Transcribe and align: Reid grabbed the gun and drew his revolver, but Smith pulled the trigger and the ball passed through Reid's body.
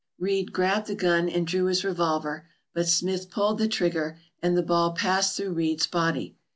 Reid 0.17 0.51
grabbed 0.51 0.87
the 0.87 0.95
gun 0.95 1.29
and 1.29 1.45
drew 1.45 1.65
his 1.65 1.83
revolver, 1.83 2.47
but 2.73 2.87
Smith 2.89 3.29
pulled 3.29 3.59
the 3.59 3.67
trigger 3.67 4.17
and 4.41 4.57
the 4.57 4.63
ball 4.63 4.93
passed 4.93 5.37
through 5.37 5.53
Reid's 5.53 5.85
body. 5.85 6.37